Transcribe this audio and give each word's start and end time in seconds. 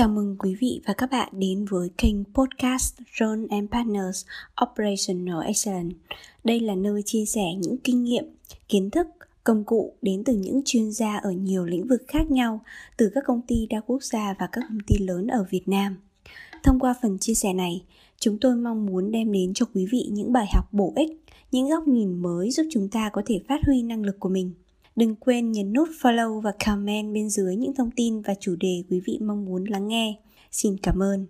Chào 0.00 0.08
mừng 0.08 0.36
quý 0.38 0.56
vị 0.60 0.80
và 0.86 0.94
các 0.94 1.10
bạn 1.10 1.28
đến 1.32 1.64
với 1.64 1.90
kênh 1.98 2.24
podcast 2.24 2.94
John 3.14 3.46
and 3.50 3.70
Partners 3.70 4.24
Operational 4.70 5.46
Excellence. 5.46 5.96
Đây 6.44 6.60
là 6.60 6.74
nơi 6.74 7.02
chia 7.06 7.24
sẻ 7.24 7.42
những 7.58 7.76
kinh 7.84 8.04
nghiệm, 8.04 8.24
kiến 8.68 8.90
thức, 8.90 9.06
công 9.44 9.64
cụ 9.64 9.92
đến 10.02 10.24
từ 10.24 10.34
những 10.34 10.62
chuyên 10.64 10.92
gia 10.92 11.16
ở 11.16 11.30
nhiều 11.30 11.64
lĩnh 11.64 11.86
vực 11.86 12.02
khác 12.08 12.30
nhau, 12.30 12.60
từ 12.96 13.10
các 13.14 13.24
công 13.26 13.40
ty 13.42 13.66
đa 13.66 13.80
quốc 13.80 14.02
gia 14.02 14.34
và 14.38 14.48
các 14.52 14.64
công 14.68 14.80
ty 14.86 14.98
lớn 14.98 15.26
ở 15.26 15.44
Việt 15.50 15.68
Nam. 15.68 15.96
Thông 16.62 16.80
qua 16.80 16.94
phần 17.02 17.18
chia 17.18 17.34
sẻ 17.34 17.52
này, 17.52 17.84
chúng 18.18 18.38
tôi 18.40 18.56
mong 18.56 18.86
muốn 18.86 19.10
đem 19.10 19.32
đến 19.32 19.54
cho 19.54 19.66
quý 19.74 19.86
vị 19.92 20.08
những 20.10 20.32
bài 20.32 20.46
học 20.54 20.64
bổ 20.72 20.92
ích, 20.96 21.24
những 21.52 21.68
góc 21.68 21.88
nhìn 21.88 22.22
mới 22.22 22.50
giúp 22.50 22.66
chúng 22.70 22.88
ta 22.88 23.10
có 23.12 23.22
thể 23.26 23.40
phát 23.48 23.60
huy 23.66 23.82
năng 23.82 24.02
lực 24.02 24.20
của 24.20 24.28
mình. 24.28 24.52
Đừng 24.96 25.16
quên 25.16 25.52
nhấn 25.52 25.72
nút 25.72 25.88
follow 26.02 26.40
và 26.40 26.52
comment 26.66 27.14
bên 27.14 27.30
dưới 27.30 27.56
những 27.56 27.74
thông 27.74 27.90
tin 27.96 28.22
và 28.22 28.34
chủ 28.40 28.56
đề 28.60 28.82
quý 28.90 29.00
vị 29.06 29.18
mong 29.22 29.44
muốn 29.44 29.64
lắng 29.64 29.88
nghe. 29.88 30.14
Xin 30.50 30.76
cảm 30.82 31.02
ơn. 31.02 31.26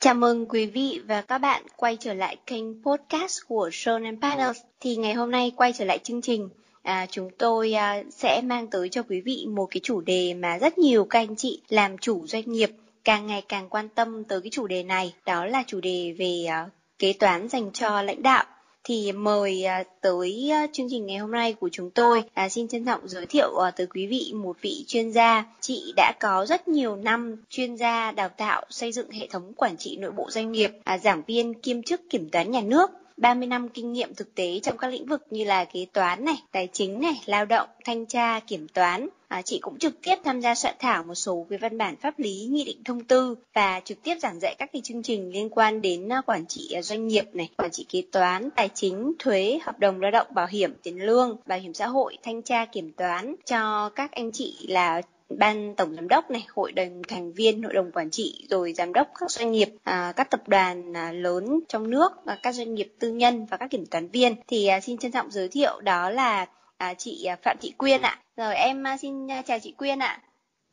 Chào 0.00 0.14
mừng 0.14 0.46
quý 0.48 0.66
vị 0.66 1.00
và 1.06 1.22
các 1.22 1.38
bạn 1.38 1.62
quay 1.76 1.96
trở 2.00 2.14
lại 2.14 2.36
kênh 2.46 2.82
podcast 2.82 3.40
của 3.48 3.70
Sean 3.72 4.04
and 4.04 4.22
Partners. 4.22 4.60
Thì 4.80 4.96
ngày 4.96 5.14
hôm 5.14 5.30
nay 5.30 5.52
quay 5.56 5.72
trở 5.72 5.84
lại 5.84 5.98
chương 5.98 6.22
trình, 6.22 6.48
à, 6.82 7.06
chúng 7.10 7.30
tôi 7.38 7.72
à, 7.72 8.02
sẽ 8.10 8.42
mang 8.44 8.66
tới 8.70 8.88
cho 8.88 9.02
quý 9.02 9.20
vị 9.20 9.46
một 9.50 9.66
cái 9.70 9.80
chủ 9.82 10.00
đề 10.00 10.34
mà 10.34 10.58
rất 10.58 10.78
nhiều 10.78 11.04
các 11.04 11.18
anh 11.18 11.36
chị 11.36 11.62
làm 11.68 11.98
chủ 11.98 12.26
doanh 12.26 12.52
nghiệp 12.52 12.70
càng 13.04 13.26
ngày 13.26 13.42
càng 13.48 13.68
quan 13.68 13.88
tâm 13.88 14.24
tới 14.24 14.40
cái 14.40 14.50
chủ 14.50 14.66
đề 14.66 14.82
này. 14.82 15.14
Đó 15.26 15.46
là 15.46 15.64
chủ 15.66 15.80
đề 15.80 16.14
về 16.18 16.44
à, 16.48 16.68
kế 16.98 17.12
toán 17.12 17.48
dành 17.48 17.70
cho 17.72 18.02
lãnh 18.02 18.22
đạo 18.22 18.44
thì 18.88 19.12
mời 19.12 19.64
à, 19.64 19.84
tới 20.00 20.50
à, 20.52 20.66
chương 20.72 20.86
trình 20.90 21.06
ngày 21.06 21.16
hôm 21.16 21.30
nay 21.30 21.52
của 21.52 21.68
chúng 21.72 21.90
tôi. 21.90 22.22
À, 22.34 22.48
xin 22.48 22.68
trân 22.68 22.84
trọng 22.84 23.08
giới 23.08 23.26
thiệu 23.26 23.56
à, 23.56 23.70
tới 23.70 23.86
quý 23.86 24.06
vị 24.06 24.32
một 24.34 24.56
vị 24.60 24.84
chuyên 24.86 25.10
gia. 25.10 25.44
Chị 25.60 25.92
đã 25.96 26.12
có 26.20 26.46
rất 26.46 26.68
nhiều 26.68 26.96
năm 26.96 27.36
chuyên 27.50 27.76
gia 27.76 28.12
đào 28.12 28.28
tạo 28.28 28.62
xây 28.70 28.92
dựng 28.92 29.10
hệ 29.10 29.26
thống 29.26 29.52
quản 29.56 29.76
trị 29.76 29.96
nội 29.96 30.10
bộ 30.10 30.30
doanh 30.30 30.52
nghiệp 30.52 30.70
giảng 31.02 31.22
viên 31.26 31.54
kiêm 31.54 31.82
chức 31.82 32.00
kiểm 32.10 32.28
toán 32.30 32.50
nhà 32.50 32.60
nước. 32.60 32.90
30 33.16 33.46
năm 33.46 33.68
kinh 33.68 33.92
nghiệm 33.92 34.14
thực 34.14 34.34
tế 34.34 34.60
trong 34.62 34.78
các 34.78 34.88
lĩnh 34.88 35.06
vực 35.06 35.26
như 35.30 35.44
là 35.44 35.64
kế 35.64 35.86
toán 35.92 36.24
này, 36.24 36.42
tài 36.52 36.68
chính 36.72 37.00
này, 37.00 37.20
lao 37.26 37.44
động, 37.44 37.68
thanh 37.84 38.06
tra, 38.06 38.40
kiểm 38.40 38.68
toán. 38.68 39.08
À, 39.28 39.42
chị 39.42 39.58
cũng 39.62 39.78
trực 39.78 40.02
tiếp 40.02 40.16
tham 40.24 40.40
gia 40.40 40.54
soạn 40.54 40.74
thảo 40.78 41.04
một 41.04 41.14
số 41.14 41.46
cái 41.50 41.58
văn 41.58 41.78
bản 41.78 41.96
pháp 41.96 42.18
lý, 42.18 42.48
nghị 42.50 42.64
định 42.64 42.84
thông 42.84 43.04
tư 43.04 43.34
và 43.54 43.80
trực 43.84 44.02
tiếp 44.02 44.16
giảng 44.22 44.40
dạy 44.40 44.54
các 44.58 44.70
cái 44.72 44.82
chương 44.84 45.02
trình 45.02 45.32
liên 45.32 45.48
quan 45.50 45.82
đến 45.82 46.12
à, 46.12 46.22
quản 46.26 46.46
trị 46.46 46.72
à, 46.72 46.82
doanh 46.82 47.06
nghiệp 47.06 47.24
này, 47.32 47.50
quản 47.56 47.70
trị 47.70 47.86
kế 47.88 48.02
toán, 48.12 48.50
tài 48.56 48.68
chính, 48.74 49.12
thuế, 49.18 49.58
hợp 49.62 49.78
đồng 49.78 50.00
lao 50.00 50.10
động, 50.10 50.26
bảo 50.34 50.46
hiểm, 50.46 50.74
tiền 50.82 51.02
lương, 51.02 51.36
bảo 51.46 51.58
hiểm 51.58 51.74
xã 51.74 51.86
hội, 51.86 52.18
thanh 52.22 52.42
tra, 52.42 52.64
kiểm 52.64 52.92
toán 52.92 53.34
cho 53.44 53.88
các 53.88 54.12
anh 54.12 54.32
chị 54.32 54.66
là 54.68 55.02
ban 55.28 55.74
tổng 55.74 55.94
giám 55.94 56.08
đốc 56.08 56.30
này 56.30 56.46
hội 56.54 56.72
đồng 56.72 57.02
thành 57.08 57.32
viên 57.32 57.62
hội 57.62 57.72
đồng 57.72 57.92
quản 57.92 58.10
trị 58.10 58.46
rồi 58.50 58.72
giám 58.72 58.92
đốc 58.92 59.08
các 59.20 59.30
doanh 59.30 59.52
nghiệp 59.52 59.68
à, 59.84 60.12
các 60.16 60.30
tập 60.30 60.40
đoàn 60.46 60.96
à, 60.96 61.12
lớn 61.12 61.60
trong 61.68 61.90
nước 61.90 62.12
các 62.42 62.54
doanh 62.54 62.74
nghiệp 62.74 62.92
tư 63.00 63.12
nhân 63.12 63.46
và 63.46 63.56
các 63.56 63.70
kiểm 63.70 63.84
toán 63.90 64.08
viên. 64.08 64.34
Thì 64.46 64.66
à, 64.66 64.80
xin 64.80 64.98
trân 64.98 65.12
trọng 65.12 65.30
giới 65.30 65.48
thiệu 65.48 65.80
đó 65.80 66.10
là 66.10 66.46
à, 66.78 66.94
chị 66.94 67.28
phạm 67.42 67.56
thị 67.60 67.74
quyên 67.78 68.02
ạ. 68.02 68.18
Rồi 68.36 68.54
em 68.54 68.86
à, 68.86 68.96
xin 68.96 69.28
chào 69.46 69.58
chị 69.58 69.72
quyên 69.78 69.98
ạ. 69.98 70.20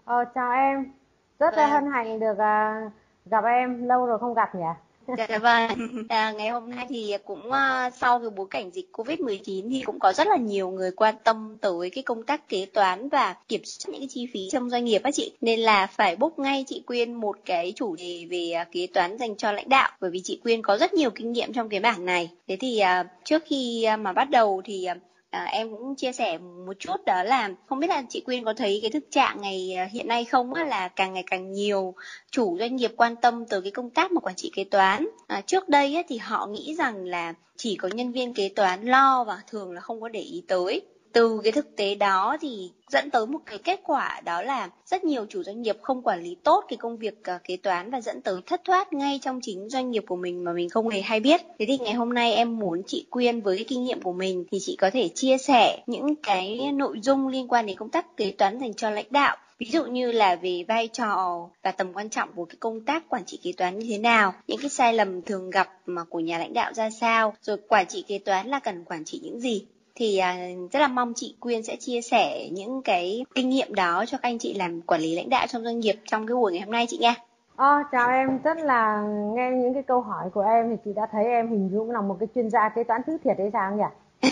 Ờ, 0.05 0.25
chào 0.35 0.51
em. 0.51 0.93
Rất 1.39 1.53
là 1.53 1.67
vâng. 1.67 1.71
hân 1.71 1.91
hạnh 1.91 2.19
được 2.19 2.37
à, 2.37 2.81
gặp 3.25 3.43
em 3.45 3.87
lâu 3.87 4.05
rồi 4.05 4.19
không 4.19 4.33
gặp 4.33 4.55
nhỉ 4.55 4.61
Dạ 5.07 5.37
vâng, 5.39 5.69
à, 6.09 6.31
ngày 6.31 6.49
hôm 6.49 6.69
nay 6.69 6.85
thì 6.89 7.15
cũng 7.25 7.47
uh, 7.47 7.93
sau 7.95 8.19
cái 8.19 8.29
bối 8.29 8.47
cảnh 8.49 8.71
dịch 8.73 8.89
Covid-19 8.91 9.69
thì 9.71 9.81
cũng 9.85 9.99
có 9.99 10.13
rất 10.13 10.27
là 10.27 10.37
nhiều 10.37 10.69
người 10.69 10.91
quan 10.91 11.15
tâm 11.23 11.57
tới 11.61 11.89
cái 11.89 12.03
công 12.03 12.23
tác 12.23 12.49
kế 12.49 12.65
toán 12.65 13.09
và 13.09 13.35
kiểm 13.47 13.61
soát 13.65 13.91
những 13.91 14.01
cái 14.01 14.07
chi 14.11 14.27
phí 14.33 14.39
trong 14.51 14.69
doanh 14.69 14.85
nghiệp 14.85 15.03
á 15.03 15.11
chị. 15.11 15.31
Nên 15.41 15.59
là 15.59 15.87
phải 15.87 16.15
book 16.15 16.39
ngay 16.39 16.65
chị 16.67 16.83
Quyên 16.85 17.13
một 17.13 17.37
cái 17.45 17.73
chủ 17.75 17.95
đề 17.95 18.25
về 18.29 18.53
uh, 18.61 18.71
kế 18.71 18.87
toán 18.93 19.17
dành 19.17 19.35
cho 19.35 19.51
lãnh 19.51 19.69
đạo 19.69 19.91
bởi 19.99 20.11
vì 20.11 20.21
chị 20.23 20.39
Quyên 20.43 20.61
có 20.61 20.77
rất 20.77 20.93
nhiều 20.93 21.09
kinh 21.09 21.31
nghiệm 21.31 21.53
trong 21.53 21.69
cái 21.69 21.79
bảng 21.79 22.05
này. 22.05 22.29
Thế 22.47 22.57
thì 22.59 22.81
uh, 23.01 23.07
trước 23.23 23.43
khi 23.45 23.87
uh, 23.93 23.99
mà 23.99 24.13
bắt 24.13 24.29
đầu 24.29 24.61
thì 24.65 24.87
uh, 24.91 24.97
à, 25.33 25.43
em 25.51 25.69
cũng 25.69 25.95
chia 25.95 26.11
sẻ 26.11 26.37
một 26.37 26.73
chút 26.79 27.05
đó 27.05 27.23
là 27.23 27.49
không 27.65 27.79
biết 27.79 27.87
là 27.89 28.03
chị 28.09 28.21
Quyên 28.21 28.43
có 28.43 28.53
thấy 28.53 28.79
cái 28.81 28.91
thực 28.91 29.11
trạng 29.11 29.41
ngày 29.41 29.73
à, 29.77 29.85
hiện 29.91 30.07
nay 30.07 30.25
không 30.25 30.53
á, 30.53 30.65
là 30.65 30.87
càng 30.87 31.13
ngày 31.13 31.23
càng 31.25 31.51
nhiều 31.51 31.93
chủ 32.31 32.57
doanh 32.59 32.75
nghiệp 32.75 32.91
quan 32.97 33.15
tâm 33.15 33.45
tới 33.45 33.61
cái 33.61 33.71
công 33.71 33.89
tác 33.89 34.11
mà 34.11 34.19
quản 34.19 34.35
trị 34.35 34.51
kế 34.55 34.63
toán. 34.63 35.07
À, 35.27 35.41
trước 35.41 35.69
đây 35.69 35.95
á, 35.95 36.01
thì 36.07 36.17
họ 36.17 36.47
nghĩ 36.47 36.75
rằng 36.75 37.05
là 37.05 37.33
chỉ 37.57 37.75
có 37.75 37.87
nhân 37.87 38.11
viên 38.11 38.33
kế 38.33 38.49
toán 38.49 38.85
lo 38.85 39.23
và 39.23 39.41
thường 39.47 39.71
là 39.71 39.81
không 39.81 40.01
có 40.01 40.09
để 40.09 40.19
ý 40.19 40.43
tới 40.47 40.81
từ 41.13 41.41
cái 41.43 41.51
thực 41.51 41.75
tế 41.75 41.95
đó 41.95 42.37
thì 42.41 42.71
dẫn 42.89 43.09
tới 43.09 43.27
một 43.27 43.39
cái 43.45 43.57
kết 43.57 43.79
quả 43.83 44.21
đó 44.25 44.41
là 44.41 44.69
rất 44.85 45.03
nhiều 45.03 45.25
chủ 45.29 45.43
doanh 45.43 45.61
nghiệp 45.61 45.77
không 45.81 46.01
quản 46.01 46.23
lý 46.23 46.35
tốt 46.43 46.65
cái 46.67 46.77
công 46.77 46.97
việc 46.97 47.23
ờ, 47.23 47.39
kế 47.43 47.57
toán 47.57 47.91
và 47.91 48.01
dẫn 48.01 48.21
tới 48.21 48.35
thất 48.45 48.61
thoát 48.63 48.93
ngay 48.93 49.19
trong 49.21 49.39
chính 49.41 49.69
doanh 49.69 49.91
nghiệp 49.91 50.03
của 50.07 50.15
mình 50.15 50.43
mà 50.43 50.53
mình 50.53 50.69
không 50.69 50.89
hề 50.89 51.01
hay 51.01 51.19
biết. 51.19 51.41
Thế 51.59 51.65
thì 51.65 51.77
ngày 51.77 51.93
hôm 51.93 52.13
nay 52.13 52.33
em 52.33 52.59
muốn 52.59 52.81
chị 52.87 53.05
Quyên 53.09 53.41
với 53.41 53.57
cái 53.57 53.65
kinh 53.67 53.83
nghiệm 53.83 54.01
của 54.01 54.13
mình 54.13 54.45
thì 54.51 54.57
chị 54.61 54.77
có 54.79 54.89
thể 54.93 55.09
chia 55.15 55.37
sẻ 55.37 55.83
những 55.87 56.15
cái 56.15 56.71
nội 56.73 56.99
dung 57.01 57.27
liên 57.27 57.47
quan 57.47 57.65
đến 57.65 57.77
công 57.77 57.89
tác 57.89 58.17
kế 58.17 58.31
toán 58.31 58.59
dành 58.59 58.73
cho 58.73 58.89
lãnh 58.89 59.07
đạo 59.09 59.37
ví 59.57 59.69
dụ 59.71 59.85
như 59.85 60.11
là 60.11 60.35
về 60.35 60.63
vai 60.67 60.87
trò 60.87 61.49
và 61.63 61.71
tầm 61.71 61.93
quan 61.93 62.09
trọng 62.09 62.29
của 62.35 62.45
cái 62.45 62.55
công 62.59 62.85
tác 62.85 63.09
quản 63.09 63.25
trị 63.25 63.39
kế 63.43 63.51
toán 63.51 63.79
như 63.79 63.85
thế 63.89 63.97
nào, 63.97 64.33
những 64.47 64.59
cái 64.61 64.69
sai 64.69 64.93
lầm 64.93 65.21
thường 65.21 65.49
gặp 65.49 65.69
mà 65.85 66.03
của 66.03 66.19
nhà 66.19 66.37
lãnh 66.37 66.53
đạo 66.53 66.73
ra 66.73 66.89
sao, 66.89 67.33
rồi 67.41 67.57
quản 67.67 67.87
trị 67.87 68.05
kế 68.07 68.19
toán 68.19 68.47
là 68.47 68.59
cần 68.59 68.83
quản 68.85 69.05
trị 69.05 69.19
những 69.23 69.39
gì 69.39 69.65
thì 69.95 70.17
à, 70.17 70.35
rất 70.71 70.79
là 70.79 70.87
mong 70.87 71.13
chị 71.15 71.35
Quyên 71.39 71.63
sẽ 71.63 71.75
chia 71.75 72.01
sẻ 72.01 72.49
những 72.51 72.81
cái 72.81 73.25
kinh 73.35 73.49
nghiệm 73.49 73.75
đó 73.75 74.05
cho 74.07 74.17
các 74.17 74.29
anh 74.29 74.39
chị 74.39 74.53
làm 74.53 74.81
quản 74.81 75.01
lý 75.01 75.15
lãnh 75.15 75.29
đạo 75.29 75.47
trong 75.47 75.63
doanh 75.63 75.79
nghiệp 75.79 75.95
trong 76.05 76.27
cái 76.27 76.35
buổi 76.35 76.51
ngày 76.51 76.61
hôm 76.61 76.71
nay 76.71 76.85
chị 76.89 76.97
nha. 76.97 77.15
À, 77.55 77.83
chào 77.91 78.09
em, 78.09 78.39
rất 78.43 78.57
là 78.57 79.03
nghe 79.35 79.51
những 79.51 79.73
cái 79.73 79.83
câu 79.83 80.01
hỏi 80.01 80.29
của 80.33 80.41
em 80.41 80.69
thì 80.69 80.75
chị 80.85 80.91
đã 80.95 81.07
thấy 81.11 81.25
em 81.25 81.49
hình 81.49 81.69
dung 81.73 81.91
là 81.91 82.01
một 82.01 82.15
cái 82.19 82.27
chuyên 82.35 82.49
gia 82.49 82.69
kế 82.69 82.83
toán 82.83 83.01
thứ 83.07 83.17
thiệt 83.23 83.37
đấy 83.37 83.49
sao 83.53 83.71
nhỉ? 83.71 83.83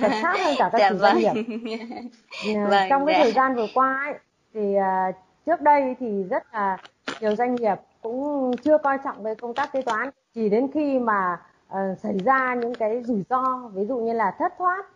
Thật 0.00 0.12
sát 0.22 0.36
hơn 0.44 0.54
cả 0.58 0.68
các 0.72 0.78
dạ, 0.78 0.90
chủ 0.90 0.96
vâng. 0.96 1.00
doanh 1.00 1.18
nghiệp. 1.18 1.32
Ờ, 2.54 2.66
vâng, 2.70 2.86
trong 2.90 3.06
cái 3.06 3.14
dạ. 3.14 3.22
thời 3.22 3.32
gian 3.32 3.54
vừa 3.54 3.66
qua 3.74 4.02
ấy, 4.04 4.14
thì 4.54 4.76
uh, 4.76 5.14
trước 5.46 5.60
đây 5.60 5.96
thì 6.00 6.06
rất 6.30 6.42
là 6.52 6.76
nhiều 7.20 7.36
doanh 7.36 7.54
nghiệp 7.54 7.74
cũng 8.02 8.50
chưa 8.64 8.78
coi 8.78 8.98
trọng 9.04 9.22
về 9.22 9.34
công 9.34 9.54
tác 9.54 9.72
kế 9.72 9.82
toán 9.82 10.10
chỉ 10.34 10.48
đến 10.48 10.68
khi 10.74 10.98
mà 10.98 11.38
uh, 11.72 11.98
xảy 11.98 12.18
ra 12.18 12.54
những 12.54 12.74
cái 12.74 13.02
rủi 13.02 13.22
ro 13.30 13.70
ví 13.74 13.86
dụ 13.86 13.98
như 13.98 14.12
là 14.12 14.36
thất 14.38 14.52
thoát 14.58 14.86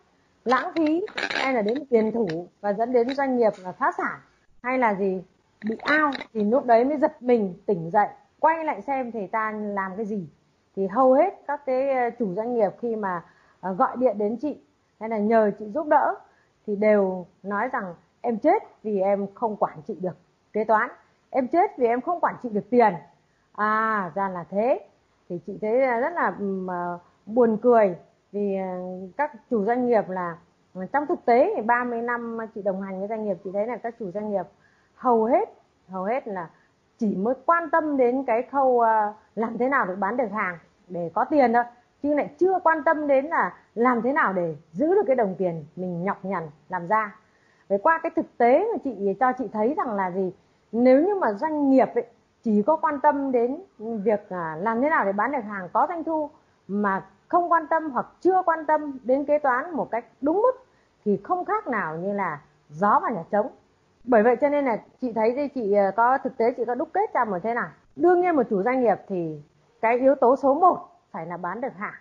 lãng 0.44 0.72
phí 0.75 1.06
hay 1.31 1.54
là 1.54 1.62
đến 1.62 1.84
tiền 1.91 2.12
thủ 2.12 2.48
và 2.60 2.72
dẫn 2.72 2.92
đến 2.92 3.14
doanh 3.14 3.36
nghiệp 3.36 3.53
là 3.62 3.72
phá 3.72 3.92
sản 3.97 4.20
hay 4.62 4.78
là 4.78 4.94
gì 4.94 5.22
bị 5.64 5.76
ao 5.76 6.10
thì 6.34 6.44
lúc 6.44 6.66
đấy 6.66 6.84
mới 6.84 6.98
giật 6.98 7.22
mình 7.22 7.54
tỉnh 7.66 7.91
dậy 7.91 8.09
quay 8.41 8.64
lại 8.64 8.82
xem 8.82 9.12
thì 9.12 9.26
ta 9.26 9.50
làm 9.50 9.97
cái 9.97 10.06
gì. 10.06 10.28
Thì 10.76 10.86
hầu 10.86 11.12
hết 11.12 11.34
các 11.47 11.66
cái 11.66 11.91
ờ, 11.91 12.10
chủ 12.19 12.34
doanh 12.34 12.54
nghiệp 12.54 12.70
khi 12.80 12.97
mà 12.97 13.25
ờ, 13.60 13.72
gọi 13.72 13.97
điện 13.97 14.19
đến 14.19 14.36
chị 14.36 14.59
hay 15.00 15.09
là 15.09 15.19
nhờ 15.19 15.50
chị 15.59 15.64
giúp 15.75 15.86
đỡ 15.86 16.14
thì 16.66 16.76
đều 16.76 17.26
nói 17.42 17.69
rằng 17.72 17.94
em 18.20 18.38
chết 18.38 18.62
vì 18.82 19.00
em 19.00 19.26
không 19.34 19.56
quản 19.56 19.82
trị 19.82 19.97
được 20.00 20.16
kế 20.53 20.64
toán 20.64 20.91
em 21.30 21.48
chết 21.48 21.78
vì 21.78 21.86
em 21.86 22.00
không 22.00 22.20
quản 22.20 22.34
trị 22.42 22.48
được 22.53 22.70
tiền. 22.70 22.94
À 23.53 24.12
ra 24.14 24.28
là 24.28 24.44
thế 24.50 24.88
thì 25.30 25.38
chị 25.46 25.58
thấy 25.60 25.78
rất 26.00 26.12
là 26.14 26.36
ừ, 26.38 26.66
buồn 27.26 27.56
cười 27.62 27.96
vì 28.32 28.56
ờ, 28.56 28.66
các 29.16 29.32
chủ 29.50 29.64
doanh 29.64 29.86
nghiệp 29.86 30.08
là 30.08 30.36
ờ, 30.74 30.86
trong 30.92 31.06
thực 31.06 31.24
tế 31.24 31.52
thì 31.56 31.62
30 31.62 32.02
năm 32.02 32.38
chị 32.54 32.62
đồng 32.62 32.82
hành 32.82 32.98
với 32.98 33.08
doanh 33.08 33.24
nghiệp 33.24 33.36
chị 33.44 33.50
thấy 33.52 33.66
là 33.66 33.76
các 33.76 33.94
chủ 33.98 34.10
doanh 34.10 34.30
nghiệp 34.30 34.46
hầu 34.94 35.24
hết 35.24 35.48
hầu 35.88 36.04
hết 36.04 36.28
là 36.28 36.50
chỉ 36.98 37.16
mới 37.16 37.34
quan 37.46 37.70
tâm 37.70 37.96
đến 37.96 38.24
cái 38.26 38.42
khâu 38.42 38.80
ờ, 38.80 39.12
làm 39.34 39.59
thế 39.59 39.68
nào 39.68 39.86
để 39.86 39.94
bán 39.94 40.16
được 40.16 40.32
hàng 40.32 40.59
để 40.88 41.10
có 41.15 41.24
tiền 41.24 41.53
thôi. 41.53 41.65
Chứ 42.03 42.15
lại 42.15 42.30
chưa 42.38 42.59
quan 42.65 42.84
tâm 42.84 43.06
đến 43.06 43.27
là 43.27 43.54
làm 43.74 44.03
thế 44.03 44.12
nào 44.12 44.32
để 44.32 44.56
giữ 44.72 44.94
được 44.94 45.03
cái 45.06 45.16
đồng 45.16 45.34
tiền 45.38 45.65
mình 45.77 46.04
nhọc 46.04 46.24
nhằn 46.24 46.42
làm 46.68 46.86
ra. 46.86 47.16
Với 47.68 47.78
qua 47.78 48.00
cái 48.03 48.10
thực 48.16 48.38
tế 48.38 48.68
mà 48.72 48.78
chị 48.84 49.15
cho 49.21 49.32
chị 49.38 49.44
thấy 49.53 49.74
rằng 49.77 49.94
là 49.94 50.10
gì? 50.10 50.32
Nếu 50.72 51.03
như 51.03 51.15
mà 51.15 51.32
doanh 51.32 51.71
nghiệp 51.71 51.88
ấy, 51.94 52.06
chỉ 52.42 52.63
có 52.63 52.77
quan 52.77 53.01
tâm 53.01 53.33
đến 53.33 53.59
việc 53.78 54.28
à, 54.28 54.57
làm 54.60 54.81
thế 54.81 54.89
nào 54.91 55.04
để 55.04 55.13
bán 55.13 55.33
được 55.33 55.45
hàng 55.48 55.69
có 55.72 55.87
doanh 55.89 56.04
thu 56.04 56.31
mà 56.69 57.07
không 57.28 57.53
quan 57.53 57.66
tâm 57.66 57.91
hoặc 57.91 58.07
chưa 58.21 58.42
quan 58.47 58.66
tâm 58.66 58.98
đến 59.03 59.25
kế 59.25 59.39
toán 59.39 59.71
một 59.71 59.91
cách 59.91 60.04
đúng 60.21 60.42
mức 60.42 60.53
thì 61.04 61.21
không 61.25 61.45
khác 61.45 61.66
nào 61.66 61.97
như 61.97 62.13
là 62.13 62.41
gió 62.69 63.01
vào 63.03 63.10
nhà 63.10 63.25
trống. 63.31 63.48
Bởi 64.04 64.22
vậy 64.22 64.37
cho 64.37 64.48
nên 64.48 64.65
là 64.65 64.83
chị 65.01 65.13
thấy 65.13 65.33
thì 65.37 65.48
chị 65.48 65.72
à, 65.72 65.91
có 65.97 66.19
thực 66.19 66.37
tế, 66.37 66.53
chị 66.53 66.65
có 66.65 66.75
đúc 66.75 66.89
kết 66.92 67.15
ra 67.15 67.25
một 67.25 67.39
thế 67.42 67.54
nào. 67.54 67.69
Đương 67.97 68.21
nhiên 68.21 68.37
một 68.37 68.42
chủ 68.51 68.63
doanh 68.63 68.83
nghiệp 68.83 68.97
thì 69.09 69.42
cái 69.81 69.98
yếu 69.98 70.15
tố 70.15 70.37
số 70.37 70.54
1 70.54 70.89
phải 71.10 71.27
là 71.27 71.37
bán 71.37 71.60
được 71.60 71.75
hàng, 71.77 72.01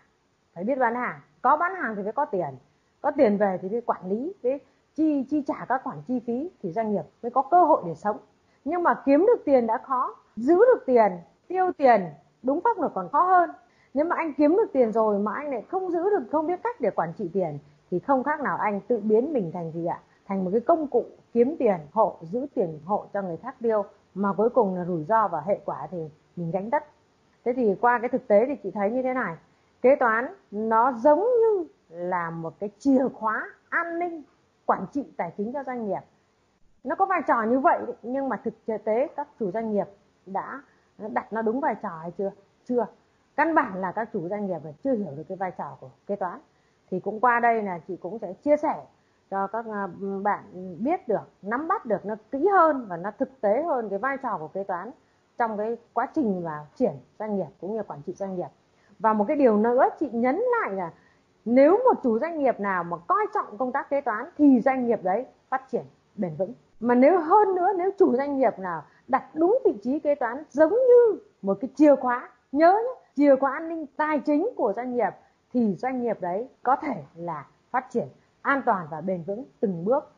phải 0.56 0.64
biết 0.64 0.76
bán 0.76 0.96
hàng. 0.96 1.20
Có 1.42 1.58
bán 1.58 1.76
hàng 1.76 1.96
thì 1.96 2.04
phải 2.04 2.14
có 2.14 2.26
tiền 2.26 2.56
có 3.02 3.12
tiền 3.12 3.38
về 3.38 3.60
thì 3.62 3.70
phải 3.70 3.82
quản 3.82 4.10
lý 4.10 4.34
với 4.44 4.60
chi 4.96 5.26
chi 5.30 5.44
trả 5.48 5.66
các 5.70 5.82
khoản 5.84 5.98
chi 6.08 6.20
phí 6.28 6.50
thì 6.64 6.72
doanh 6.72 6.92
nghiệp 6.92 7.04
mới 7.24 7.32
có 7.32 7.42
cơ 7.42 7.64
hội 7.64 7.84
để 7.86 7.96
sống. 7.96 8.18
Nhưng 8.66 8.84
mà 8.84 9.02
kiếm 9.06 9.26
được 9.28 9.42
tiền 9.46 9.68
đã 9.68 9.78
khó 9.78 10.16
giữ 10.40 10.56
được 10.56 10.84
tiền, 10.86 11.12
tiêu 11.48 11.72
tiền, 11.78 12.02
đúng 12.44 12.62
pháp 12.64 12.80
luật 12.80 12.92
còn 12.96 13.10
khó 13.10 13.24
hơn. 13.24 13.50
Nếu 13.94 14.06
mà 14.06 14.16
anh 14.16 14.34
kiếm 14.34 14.56
được 14.56 14.70
tiền 14.74 14.92
rồi 14.92 15.20
mà 15.20 15.34
anh 15.34 15.52
lại 15.52 15.64
không 15.72 15.92
giữ 15.92 16.04
được, 16.10 16.24
không 16.32 16.48
biết 16.48 16.60
cách 16.64 16.82
để 16.82 16.90
quản 16.90 17.14
trị 17.14 17.30
tiền, 17.34 17.60
thì 17.92 18.00
không 18.00 18.24
khác 18.24 18.42
nào 18.42 18.58
anh 18.58 18.82
tự 18.82 19.00
biến 19.04 19.34
mình 19.34 19.52
thành 19.54 19.72
gì 19.72 19.86
ạ? 19.86 20.00
Thành 20.26 20.44
một 20.46 20.50
cái 20.52 20.62
công 20.62 20.88
cụ 20.88 21.06
kiếm 21.34 21.56
tiền 21.60 21.78
hộ, 21.92 22.18
giữ 22.22 22.48
tiền 22.56 22.80
hộ 22.86 23.06
cho 23.14 23.22
người 23.22 23.38
khác 23.38 23.56
tiêu, 23.60 23.84
mà 24.14 24.34
cuối 24.34 24.50
cùng 24.50 24.76
là 24.76 24.86
rủi 24.86 25.04
ro 25.04 25.28
và 25.28 25.42
hệ 25.46 25.60
quả 25.66 25.88
thì 25.92 25.98
mình 26.36 26.52
gánh 26.52 26.70
tất 26.70 26.84
thế 27.46 27.54
thì 27.54 27.76
qua 27.82 28.00
cái 28.00 28.10
thực 28.10 28.28
tế 28.28 28.46
thì 28.46 28.56
chị 28.64 28.72
thấy 28.72 28.92
như 28.92 29.02
thế 29.02 29.14
này. 29.14 29.36
Kế 29.82 29.96
toán 29.96 30.34
nó 30.52 30.92
giống 30.92 31.20
như 31.20 31.66
là 31.90 32.30
một 32.30 32.54
cái 32.60 32.70
chìa 32.78 33.08
khóa 33.14 33.50
an 33.70 34.00
ninh 34.00 34.24
quản 34.66 34.86
trị 34.92 35.04
tài 35.18 35.32
chính 35.38 35.54
cho 35.54 35.64
doanh 35.64 35.88
nghiệp. 35.88 36.02
Nó 36.84 36.96
có 36.96 37.06
vai 37.06 37.22
trò 37.28 37.44
như 37.44 37.60
vậy 37.60 37.80
nhưng 38.04 38.30
mà 38.30 38.42
thực 38.44 38.54
tế 38.86 39.08
các 39.16 39.28
chủ 39.40 39.52
doanh 39.52 39.72
nghiệp 39.72 39.86
đã 40.34 40.62
đặt 40.98 41.34
nó 41.34 41.42
đúng 41.42 41.60
vai 41.60 41.76
trò 41.76 41.90
hay 42.02 42.12
chưa? 42.18 42.32
Chưa. 42.66 42.86
Căn 43.36 43.56
bản 43.56 43.82
là 43.82 43.92
các 43.92 44.10
chủ 44.14 44.30
doanh 44.30 44.48
nghiệp 44.48 44.60
là 44.64 44.72
chưa 44.84 44.94
hiểu 44.94 45.12
được 45.18 45.24
cái 45.28 45.38
vai 45.38 45.52
trò 45.52 45.78
của 45.80 45.90
kế 46.08 46.16
toán. 46.16 46.40
Thì 46.92 47.00
cũng 47.00 47.20
qua 47.20 47.40
đây 47.40 47.64
là 47.64 47.80
chị 47.88 47.96
cũng 47.98 48.20
sẽ 48.20 48.34
chia 48.34 48.58
sẻ 48.58 48.86
cho 49.32 49.48
các 49.48 49.66
à, 49.72 49.88
bạn 50.24 50.44
biết 50.80 51.08
được, 51.08 51.30
nắm 51.42 51.68
bắt 51.68 51.86
được 51.86 52.06
nó 52.06 52.16
kỹ 52.32 52.48
hơn 52.48 52.86
và 52.90 52.98
nó 52.98 53.12
thực 53.12 53.42
tế 53.42 53.64
hơn 53.64 53.90
cái 53.90 54.00
vai 54.00 54.18
trò 54.18 54.38
của 54.38 54.48
kế 54.48 54.64
toán 54.64 54.92
trong 55.38 55.58
cái 55.58 55.78
quá 55.94 56.08
trình 56.16 56.44
và 56.44 56.66
triển 56.76 56.94
doanh 57.20 57.36
nghiệp 57.36 57.50
cũng 57.62 57.74
như 57.74 57.84
quản 57.84 58.02
trị 58.02 58.14
doanh 58.14 58.36
nghiệp. 58.36 58.48
Và 59.00 59.14
một 59.14 59.26
cái 59.28 59.38
điều 59.38 59.58
nữa 59.58 59.90
chị 60.00 60.10
nhấn 60.12 60.36
lại 60.36 60.72
là 60.72 60.92
nếu 61.46 61.78
một 61.86 62.00
chủ 62.04 62.20
doanh 62.20 62.40
nghiệp 62.40 62.60
nào 62.60 62.84
mà 62.84 62.98
coi 62.98 63.26
trọng 63.34 63.58
công 63.58 63.72
tác 63.72 63.90
kế 63.90 64.02
toán 64.02 64.30
thì 64.38 64.62
doanh 64.62 64.88
nghiệp 64.88 65.00
đấy 65.04 65.26
phát 65.50 65.72
triển 65.72 65.84
bền 66.16 66.36
vững. 66.36 66.54
Mà 66.80 66.96
nếu 66.96 67.20
hơn 67.20 67.56
nữa, 67.56 67.70
nếu 67.78 67.92
chủ 68.00 68.16
doanh 68.16 68.38
nghiệp 68.38 68.60
nào 68.60 68.84
đặt 69.10 69.24
đúng 69.34 69.60
vị 69.66 69.74
trí 69.84 70.00
kế 70.00 70.16
toán 70.16 70.44
giống 70.50 70.72
như 70.72 71.20
một 71.42 71.58
cái 71.62 71.70
chìa 71.76 71.96
khóa. 71.96 72.30
Nhớ 72.52 72.74
nhé, 72.74 73.02
chìa 73.16 73.36
khóa 73.36 73.52
an 73.52 73.70
ninh 73.70 73.86
tài 73.98 74.20
chính 74.20 74.50
của 74.56 74.74
doanh 74.76 74.96
nghiệp 74.96 75.12
thì 75.54 75.76
doanh 75.76 76.02
nghiệp 76.02 76.22
đấy 76.22 76.50
có 76.64 76.76
thể 76.76 77.04
là 77.16 77.46
phát 77.72 77.86
triển 77.90 78.08
an 78.42 78.62
toàn 78.66 78.88
và 78.92 79.02
bền 79.02 79.24
vững 79.24 79.44
từng 79.60 79.86
bước, 79.86 80.12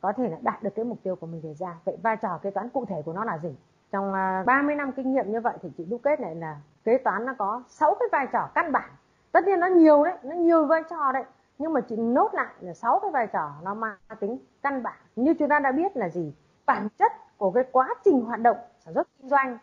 có 0.00 0.12
thể 0.12 0.28
là 0.28 0.36
đạt 0.42 0.62
được 0.62 0.70
cái 0.74 0.84
mục 0.84 0.98
tiêu 1.02 1.16
của 1.16 1.26
mình 1.26 1.42
đề 1.42 1.54
ra. 1.54 1.76
Vậy 1.84 1.96
vai 2.02 2.16
trò 2.16 2.38
kế 2.42 2.50
toán 2.50 2.68
cụ 2.68 2.84
thể 2.84 3.02
của 3.04 3.12
nó 3.12 3.24
là 3.24 3.38
gì? 3.38 3.56
Trong 3.92 4.14
à, 4.14 4.42
30 4.46 4.74
năm 4.74 4.92
kinh 4.92 5.12
nghiệm 5.12 5.32
như 5.32 5.40
vậy 5.40 5.54
thì 5.62 5.68
chị 5.76 5.84
đúc 5.84 6.00
kết 6.02 6.20
này 6.20 6.34
là 6.34 6.56
kế 6.84 6.98
toán 6.98 7.26
nó 7.26 7.34
có 7.38 7.62
6 7.68 7.94
cái 8.00 8.08
vai 8.12 8.26
trò 8.32 8.48
căn 8.54 8.72
bản. 8.72 8.90
Tất 9.32 9.44
nhiên 9.44 9.60
nó 9.60 9.66
nhiều 9.66 10.04
đấy, 10.04 10.14
nó 10.22 10.34
nhiều 10.34 10.66
vai 10.66 10.82
trò 10.90 11.12
đấy, 11.12 11.24
nhưng 11.58 11.72
mà 11.72 11.80
chị 11.80 11.96
nốt 11.96 12.34
lại 12.34 12.54
là 12.60 12.74
6 12.74 12.98
cái 12.98 13.10
vai 13.10 13.26
trò 13.26 13.52
nó 13.62 13.74
mang 13.74 13.96
tính 14.20 14.38
căn 14.62 14.82
bản. 14.82 14.96
Như 15.16 15.34
chúng 15.34 15.48
ta 15.48 15.58
đã 15.58 15.72
biết 15.72 15.96
là 15.96 16.08
gì? 16.08 16.34
Bản 16.66 16.88
chất 16.98 17.12
của 17.44 17.50
cái 17.50 17.64
quá 17.72 17.94
trình 18.04 18.20
hoạt 18.20 18.40
động 18.40 18.56
sản 18.78 18.94
xuất 18.94 19.08
kinh 19.18 19.28
doanh 19.28 19.58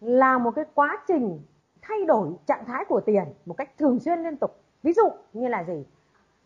là 0.00 0.38
một 0.38 0.50
cái 0.50 0.64
quá 0.74 0.98
trình 1.06 1.40
thay 1.82 2.04
đổi 2.04 2.28
trạng 2.46 2.64
thái 2.64 2.84
của 2.84 3.00
tiền 3.00 3.24
một 3.46 3.54
cách 3.56 3.70
thường 3.78 4.00
xuyên 4.00 4.22
liên 4.22 4.36
tục. 4.36 4.56
Ví 4.82 4.92
dụ 4.92 5.02
như 5.32 5.48
là 5.48 5.64
gì? 5.64 5.86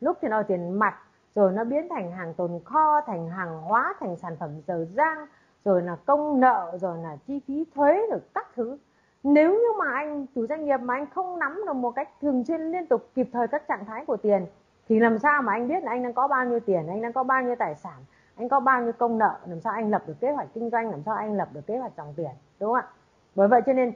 Lúc 0.00 0.18
thì 0.20 0.28
nó 0.28 0.42
tiền 0.42 0.78
mặt, 0.78 0.98
rồi 1.34 1.52
nó 1.52 1.64
biến 1.64 1.88
thành 1.90 2.12
hàng 2.12 2.34
tồn 2.34 2.50
kho, 2.64 3.00
thành 3.06 3.30
hàng 3.30 3.60
hóa, 3.60 3.94
thành 4.00 4.16
sản 4.16 4.36
phẩm 4.40 4.50
dở 4.66 4.86
dang, 4.96 5.26
rồi 5.64 5.82
là 5.82 5.96
công 6.06 6.40
nợ, 6.40 6.78
rồi 6.80 6.98
là 6.98 7.16
chi 7.26 7.40
phí 7.48 7.64
thuế, 7.74 8.06
rồi 8.10 8.20
các 8.34 8.46
thứ. 8.54 8.78
Nếu 9.22 9.52
như 9.52 9.78
mà 9.78 9.92
anh, 9.92 10.26
chủ 10.34 10.46
doanh 10.46 10.64
nghiệp 10.64 10.80
mà 10.80 10.94
anh 10.94 11.06
không 11.14 11.38
nắm 11.38 11.62
được 11.66 11.76
một 11.76 11.90
cách 11.90 12.08
thường 12.22 12.44
xuyên 12.44 12.60
liên 12.60 12.86
tục 12.86 13.10
kịp 13.14 13.28
thời 13.32 13.48
các 13.48 13.68
trạng 13.68 13.84
thái 13.84 14.04
của 14.04 14.16
tiền, 14.16 14.46
thì 14.88 15.00
làm 15.00 15.18
sao 15.18 15.42
mà 15.42 15.52
anh 15.52 15.68
biết 15.68 15.84
là 15.84 15.90
anh 15.90 16.02
đang 16.02 16.12
có 16.12 16.28
bao 16.28 16.44
nhiêu 16.44 16.60
tiền, 16.60 16.86
anh 16.88 17.02
đang 17.02 17.12
có 17.12 17.22
bao 17.24 17.42
nhiêu 17.42 17.54
tài 17.58 17.74
sản? 17.74 17.98
Anh 18.38 18.48
có 18.48 18.60
bao 18.60 18.82
nhiêu 18.82 18.92
công 18.92 19.18
nợ, 19.18 19.38
làm 19.46 19.60
sao 19.60 19.72
anh 19.72 19.90
lập 19.90 20.02
được 20.06 20.14
kế 20.20 20.32
hoạch 20.32 20.48
kinh 20.54 20.70
doanh, 20.70 20.90
làm 20.90 21.02
sao 21.02 21.14
anh 21.14 21.36
lập 21.36 21.48
được 21.52 21.66
kế 21.66 21.78
hoạch 21.78 21.92
dòng 21.96 22.14
tiền, 22.16 22.30
đúng 22.60 22.72
không 22.72 22.80
ạ? 22.80 22.88
Bởi 23.34 23.48
vậy 23.48 23.62
cho 23.66 23.72
nên 23.72 23.92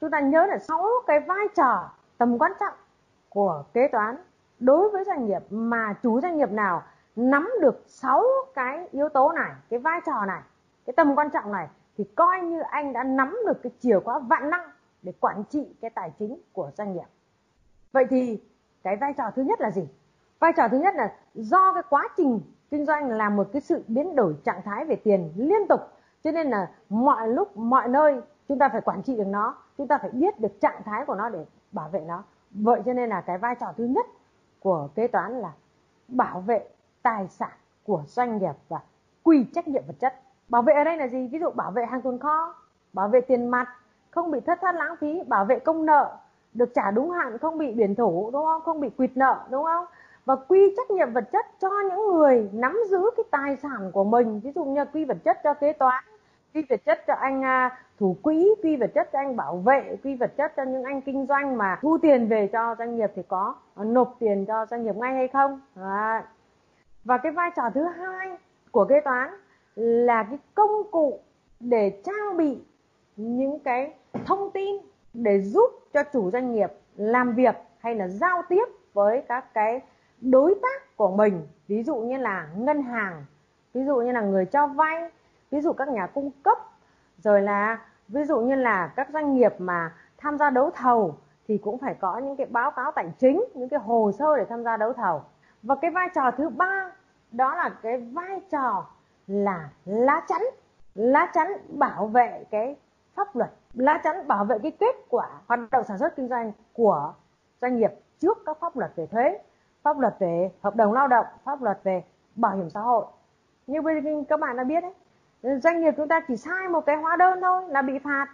chúng 0.00 0.10
ta 0.10 0.20
nhớ 0.20 0.46
là 0.46 0.58
sáu 0.58 0.86
cái 1.06 1.20
vai 1.20 1.46
trò 1.56 1.90
tầm 2.18 2.38
quan 2.38 2.52
trọng 2.60 2.74
của 3.28 3.64
kế 3.72 3.88
toán 3.88 4.16
đối 4.58 4.90
với 4.90 5.04
doanh 5.04 5.26
nghiệp 5.26 5.42
mà 5.50 5.94
chủ 6.02 6.20
doanh 6.20 6.36
nghiệp 6.36 6.50
nào 6.50 6.82
nắm 7.16 7.50
được 7.60 7.84
sáu 7.86 8.24
cái 8.54 8.88
yếu 8.92 9.08
tố 9.08 9.32
này, 9.32 9.50
cái 9.70 9.78
vai 9.78 10.00
trò 10.06 10.24
này, 10.26 10.42
cái 10.86 10.94
tầm 10.96 11.14
quan 11.16 11.30
trọng 11.30 11.52
này 11.52 11.68
thì 11.98 12.04
coi 12.04 12.40
như 12.40 12.60
anh 12.60 12.92
đã 12.92 13.02
nắm 13.02 13.36
được 13.46 13.62
cái 13.62 13.72
chìa 13.80 14.00
khóa 14.00 14.18
vạn 14.18 14.50
năng 14.50 14.70
để 15.02 15.12
quản 15.20 15.44
trị 15.44 15.74
cái 15.80 15.90
tài 15.90 16.12
chính 16.18 16.40
của 16.52 16.70
doanh 16.76 16.92
nghiệp. 16.92 17.06
Vậy 17.92 18.06
thì 18.10 18.42
cái 18.82 18.96
vai 18.96 19.12
trò 19.12 19.30
thứ 19.36 19.42
nhất 19.42 19.60
là 19.60 19.70
gì? 19.70 19.88
Vai 20.38 20.52
trò 20.56 20.68
thứ 20.68 20.78
nhất 20.78 20.94
là 20.94 21.14
do 21.34 21.72
cái 21.72 21.82
quá 21.90 22.08
trình 22.16 22.40
kinh 22.74 22.86
doanh 22.86 23.10
là 23.10 23.28
một 23.28 23.46
cái 23.52 23.60
sự 23.60 23.84
biến 23.88 24.16
đổi 24.16 24.36
trạng 24.44 24.62
thái 24.64 24.84
về 24.84 24.96
tiền 24.96 25.32
liên 25.36 25.68
tục. 25.68 25.80
Cho 26.24 26.30
nên 26.30 26.50
là 26.50 26.70
mọi 26.88 27.28
lúc, 27.28 27.56
mọi 27.56 27.88
nơi, 27.88 28.20
chúng 28.48 28.58
ta 28.58 28.68
phải 28.68 28.80
quản 28.80 29.02
trị 29.02 29.16
được 29.16 29.26
nó, 29.26 29.56
chúng 29.78 29.88
ta 29.88 29.98
phải 29.98 30.10
biết 30.10 30.40
được 30.40 30.60
trạng 30.60 30.82
thái 30.84 31.04
của 31.04 31.14
nó 31.14 31.28
để 31.28 31.44
bảo 31.72 31.88
vệ 31.88 32.00
nó. 32.00 32.22
Vậy 32.50 32.82
cho 32.86 32.92
nên 32.92 33.08
là 33.08 33.20
cái 33.20 33.38
vai 33.38 33.54
trò 33.54 33.66
thứ 33.76 33.84
nhất 33.84 34.06
của 34.60 34.88
kế 34.94 35.06
toán 35.06 35.32
là 35.32 35.52
bảo 36.08 36.40
vệ 36.40 36.68
tài 37.02 37.28
sản 37.28 37.50
của 37.84 38.02
doanh 38.06 38.38
nghiệp 38.38 38.54
và 38.68 38.80
quy 39.22 39.46
trách 39.54 39.68
nhiệm 39.68 39.82
vật 39.86 39.96
chất. 40.00 40.14
Bảo 40.48 40.62
vệ 40.62 40.74
ở 40.74 40.84
đây 40.84 40.96
là 40.96 41.08
gì? 41.08 41.28
Ví 41.32 41.38
dụ 41.38 41.50
bảo 41.50 41.70
vệ 41.70 41.86
hàng 41.86 42.02
tồn 42.02 42.18
kho, 42.18 42.54
bảo 42.92 43.08
vệ 43.08 43.20
tiền 43.20 43.46
mặt, 43.46 43.68
không 44.10 44.30
bị 44.30 44.40
thất 44.40 44.58
thoát 44.60 44.74
lãng 44.74 44.96
phí, 44.96 45.22
bảo 45.28 45.44
vệ 45.44 45.58
công 45.58 45.86
nợ, 45.86 46.16
được 46.54 46.74
trả 46.74 46.90
đúng 46.90 47.10
hạn, 47.10 47.38
không 47.38 47.58
bị 47.58 47.72
biển 47.72 47.94
thủ, 47.94 48.30
đúng 48.32 48.44
không? 48.44 48.62
Không 48.62 48.80
bị 48.80 48.90
quỵt 48.90 49.16
nợ, 49.16 49.40
đúng 49.50 49.64
không? 49.64 49.84
Và 50.24 50.36
quy 50.48 50.74
trách 50.76 50.90
nhiệm 50.90 51.12
vật 51.12 51.24
chất 51.32 51.46
cho 51.60 51.70
những 51.90 52.06
người 52.06 52.50
nắm 52.52 52.78
giữ 52.90 53.10
cái 53.16 53.24
tài 53.30 53.56
sản 53.56 53.90
của 53.92 54.04
mình 54.04 54.40
ví 54.40 54.52
dụ 54.54 54.64
như 54.64 54.84
quy 54.92 55.04
vật 55.04 55.16
chất 55.24 55.38
cho 55.44 55.54
kế 55.54 55.72
toán, 55.72 56.04
quy 56.54 56.62
vật 56.70 56.80
chất 56.86 57.04
cho 57.06 57.14
anh 57.14 57.44
à, 57.44 57.78
thủ 58.00 58.16
quỹ, 58.22 58.54
quy 58.62 58.76
vật 58.76 58.90
chất 58.94 59.08
cho 59.12 59.18
anh 59.18 59.36
bảo 59.36 59.56
vệ, 59.56 59.96
quy 60.04 60.14
vật 60.14 60.32
chất 60.36 60.52
cho 60.56 60.62
những 60.62 60.82
anh 60.84 61.00
kinh 61.00 61.26
doanh 61.26 61.58
mà 61.58 61.78
thu 61.82 61.98
tiền 62.02 62.28
về 62.28 62.46
cho 62.52 62.74
doanh 62.78 62.96
nghiệp 62.96 63.10
thì 63.16 63.22
có 63.28 63.54
à, 63.74 63.84
nộp 63.84 64.16
tiền 64.18 64.44
cho 64.46 64.66
doanh 64.70 64.84
nghiệp 64.84 64.96
ngay 64.96 65.14
hay 65.14 65.28
không 65.28 65.60
Đấy. 65.74 66.22
và 67.04 67.18
cái 67.18 67.32
vai 67.32 67.50
trò 67.56 67.62
thứ 67.74 67.84
hai 67.84 68.36
của 68.70 68.84
kế 68.84 69.00
toán 69.00 69.30
là 69.74 70.22
cái 70.22 70.38
công 70.54 70.90
cụ 70.90 71.20
để 71.60 72.00
trang 72.04 72.36
bị 72.36 72.58
những 73.16 73.58
cái 73.58 73.94
thông 74.24 74.50
tin 74.50 74.76
để 75.14 75.40
giúp 75.40 75.70
cho 75.92 76.02
chủ 76.12 76.30
doanh 76.30 76.52
nghiệp 76.52 76.72
làm 76.96 77.34
việc 77.34 77.54
hay 77.78 77.94
là 77.94 78.08
giao 78.08 78.42
tiếp 78.48 78.64
với 78.92 79.22
các 79.28 79.54
cái 79.54 79.80
đối 80.30 80.54
tác 80.62 80.96
của 80.96 81.10
mình, 81.16 81.48
ví 81.68 81.82
dụ 81.82 81.96
như 81.96 82.16
là 82.16 82.48
ngân 82.56 82.82
hàng, 82.82 83.24
ví 83.74 83.84
dụ 83.84 83.96
như 83.96 84.12
là 84.12 84.20
người 84.20 84.46
cho 84.46 84.66
vay, 84.66 85.10
ví 85.50 85.60
dụ 85.60 85.72
các 85.72 85.88
nhà 85.88 86.06
cung 86.06 86.30
cấp, 86.42 86.58
rồi 87.18 87.42
là 87.42 87.78
ví 88.08 88.24
dụ 88.24 88.40
như 88.40 88.54
là 88.54 88.92
các 88.96 89.08
doanh 89.12 89.34
nghiệp 89.34 89.54
mà 89.58 89.92
tham 90.18 90.38
gia 90.38 90.50
đấu 90.50 90.70
thầu 90.70 91.14
thì 91.48 91.58
cũng 91.58 91.78
phải 91.78 91.94
có 91.94 92.18
những 92.18 92.36
cái 92.36 92.46
báo 92.46 92.70
cáo 92.70 92.92
tài 92.92 93.12
chính, 93.18 93.44
những 93.54 93.68
cái 93.68 93.80
hồ 93.80 94.12
sơ 94.18 94.36
để 94.36 94.44
tham 94.44 94.64
gia 94.64 94.76
đấu 94.76 94.92
thầu. 94.92 95.22
Và 95.62 95.74
cái 95.74 95.90
vai 95.90 96.08
trò 96.14 96.30
thứ 96.30 96.48
ba, 96.48 96.90
đó 97.32 97.54
là 97.54 97.68
cái 97.82 97.98
vai 97.98 98.40
trò 98.50 98.86
là 99.26 99.68
lá 99.84 100.22
chắn. 100.28 100.42
Lá 100.94 101.30
chắn 101.34 101.48
bảo 101.68 102.06
vệ 102.06 102.44
cái 102.50 102.76
pháp 103.14 103.36
luật, 103.36 103.50
lá 103.74 104.00
chắn 104.04 104.28
bảo 104.28 104.44
vệ 104.44 104.58
cái 104.58 104.70
kết 104.70 104.96
quả 105.08 105.28
hoạt 105.46 105.60
động 105.70 105.84
sản 105.84 105.98
xuất 105.98 106.16
kinh 106.16 106.28
doanh 106.28 106.52
của 106.72 107.14
doanh 107.60 107.76
nghiệp 107.76 107.90
trước 108.18 108.38
các 108.46 108.56
pháp 108.60 108.76
luật 108.76 108.92
về 108.96 109.06
thuế 109.06 109.38
pháp 109.84 109.98
luật 109.98 110.16
về 110.18 110.50
hợp 110.62 110.76
đồng 110.76 110.92
lao 110.92 111.08
động, 111.08 111.26
pháp 111.44 111.62
luật 111.62 111.80
về 111.82 112.04
bảo 112.36 112.56
hiểm 112.56 112.70
xã 112.70 112.80
hội. 112.80 113.04
Như 113.66 113.80
các 114.28 114.40
bạn 114.40 114.56
đã 114.56 114.64
biết 114.64 114.80
đấy, 114.82 114.92
doanh 115.60 115.80
nghiệp 115.80 115.94
chúng 115.96 116.08
ta 116.08 116.20
chỉ 116.28 116.36
sai 116.36 116.68
một 116.68 116.86
cái 116.86 116.96
hóa 116.96 117.16
đơn 117.16 117.40
thôi 117.40 117.62
là 117.68 117.82
bị 117.82 117.98
phạt. 117.98 118.26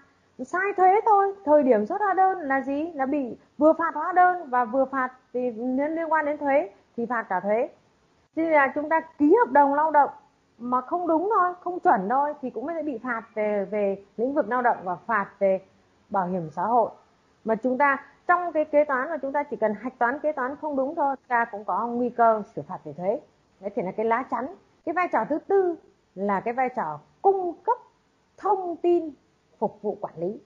Sai 0.46 0.72
thuế 0.76 1.00
thôi, 1.06 1.34
thời 1.44 1.62
điểm 1.62 1.86
xuất 1.86 2.00
hóa 2.00 2.14
đơn 2.14 2.38
là 2.38 2.60
gì? 2.60 2.92
Là 2.94 3.06
bị 3.06 3.36
vừa 3.58 3.72
phạt 3.72 3.94
hóa 3.94 4.12
đơn 4.12 4.50
và 4.50 4.64
vừa 4.64 4.84
phạt 4.84 5.08
thì 5.32 5.50
liên 5.50 5.94
liên 5.94 6.12
quan 6.12 6.24
đến 6.24 6.38
thuế 6.38 6.70
thì 6.96 7.06
phạt 7.06 7.22
cả 7.22 7.40
thuế. 7.40 7.68
Thì 8.36 8.50
là 8.50 8.72
chúng 8.74 8.88
ta 8.88 9.00
ký 9.18 9.34
hợp 9.38 9.52
đồng 9.52 9.74
lao 9.74 9.90
động 9.90 10.10
mà 10.58 10.80
không 10.80 11.06
đúng 11.06 11.30
thôi, 11.36 11.54
không 11.60 11.80
chuẩn 11.80 12.08
thôi 12.08 12.34
thì 12.42 12.50
cũng 12.50 12.66
sẽ 12.74 12.82
bị 12.82 12.98
phạt 13.02 13.22
về 13.34 13.66
về 13.70 14.04
lĩnh 14.16 14.34
vực 14.34 14.48
lao 14.48 14.62
động 14.62 14.76
và 14.84 14.96
phạt 15.06 15.26
về 15.38 15.60
bảo 16.10 16.26
hiểm 16.26 16.50
xã 16.50 16.62
hội. 16.62 16.90
Mà 17.44 17.54
chúng 17.54 17.78
ta 17.78 18.04
trong 18.30 18.52
cái 18.52 18.64
kế 18.64 18.84
toán 18.84 19.10
mà 19.10 19.16
chúng 19.16 19.32
ta 19.32 19.42
chỉ 19.42 19.56
cần 19.56 19.74
hạch 19.74 19.98
toán 19.98 20.18
kế 20.18 20.32
toán 20.32 20.56
không 20.56 20.76
đúng 20.76 20.94
thôi, 20.94 21.16
ta 21.28 21.44
cũng 21.44 21.64
có 21.64 21.86
nguy 21.86 22.10
cơ 22.10 22.42
xử 22.54 22.62
phạt 22.62 22.78
về 22.84 22.92
thuế. 22.92 23.20
Đấy 23.60 23.70
thì 23.74 23.82
là 23.82 23.92
cái 23.92 24.06
lá 24.06 24.22
chắn. 24.30 24.46
Cái 24.84 24.92
vai 24.92 25.08
trò 25.12 25.24
thứ 25.28 25.38
tư 25.38 25.76
là 26.14 26.40
cái 26.40 26.54
vai 26.54 26.68
trò 26.68 27.00
cung 27.22 27.54
cấp 27.64 27.78
thông 28.36 28.76
tin 28.76 29.10
phục 29.58 29.82
vụ 29.82 29.98
quản 30.00 30.14
lý. 30.16 30.40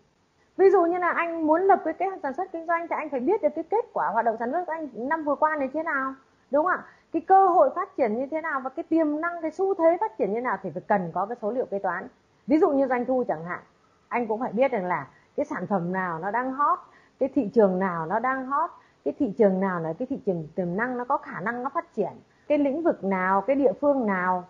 Ví 0.57 0.71
dụ 0.71 0.85
như 0.85 0.99
là 0.99 1.11
anh 1.11 1.47
muốn 1.47 1.63
lập 1.63 1.81
cái 1.85 1.95
kế 1.95 2.07
hoạch 2.07 2.21
sản 2.23 2.33
xuất 2.33 2.53
kinh 2.53 2.67
doanh 2.67 2.89
thì 2.89 2.97
anh 2.97 3.11
phải 3.11 3.21
biết 3.21 3.43
được 3.43 3.49
cái 3.55 3.65
kết 3.71 3.85
quả 3.93 4.09
hoạt 4.09 4.25
động 4.25 4.37
sản 4.39 4.53
xuất 4.53 4.65
của 4.67 4.73
anh 4.73 4.89
năm 4.95 5.25
vừa 5.25 5.35
qua 5.35 5.57
này 5.57 5.69
thế 5.75 5.83
nào, 5.83 6.15
đúng 6.51 6.65
không 6.65 6.73
ạ? 6.73 6.85
Cái 7.13 7.23
cơ 7.23 7.49
hội 7.49 7.71
phát 7.75 7.97
triển 7.97 8.15
như 8.15 8.27
thế 8.31 8.41
nào 8.41 8.61
và 8.61 8.71
cái 8.71 8.83
tiềm 8.83 9.21
năng, 9.21 9.43
cái 9.43 9.51
xu 9.51 9.75
thế 9.75 9.97
phát 10.01 10.19
triển 10.19 10.29
như 10.29 10.35
thế 10.35 10.41
nào 10.41 10.59
thì 10.63 10.71
phải 10.71 10.83
cần 10.87 11.11
có 11.15 11.27
cái 11.27 11.37
số 11.43 11.51
liệu 11.51 11.67
kế 11.67 11.79
toán. 11.79 12.09
Ví 12.47 12.59
dụ 12.59 12.71
như 12.71 12.87
doanh 12.87 13.05
thu 13.05 13.25
chẳng 13.29 13.45
hạn, 13.45 13.61
anh 14.09 14.27
cũng 14.27 14.41
phải 14.41 14.53
biết 14.53 14.73
rằng 14.73 14.85
là 14.85 15.07
cái 15.37 15.47
sản 15.47 15.67
phẩm 15.67 15.93
nào 15.93 16.19
nó 16.19 16.31
đang 16.31 16.53
hot 16.53 16.79
cái 17.19 17.29
thị 17.35 17.51
trường 17.55 17.79
nào 17.79 18.07
nó 18.07 18.19
đang 18.19 18.47
hot, 18.47 18.71
cái 19.05 19.15
thị 19.19 19.33
trường 19.39 19.61
nào 19.61 19.81
là 19.81 19.93
cái 19.93 20.07
thị 20.07 20.19
trường 20.27 20.49
tiềm 20.55 20.77
năng 20.77 20.99
nó 20.99 21.05
có 21.05 21.17
khả 21.17 21.41
năng 21.41 21.63
nó 21.63 21.71
phát 21.75 21.95
triển. 21.95 22.13
Cái 22.49 22.59
lĩnh 22.59 22.83
vực 22.83 23.05
nào, 23.05 23.41
cái 23.41 23.57
địa 23.57 23.73
phương 23.81 24.07
nào 24.07 24.45